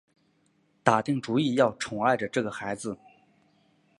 [0.81, 2.97] 打定主意要宠爱着这个孩子